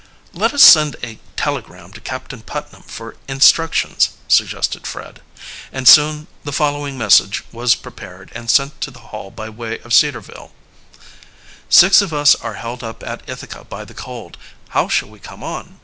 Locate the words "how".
14.69-14.87